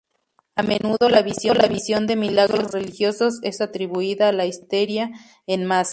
[0.55, 5.11] A menudo, la visión de milagros religiosos es atribuida a la histeria
[5.45, 5.89] en masa.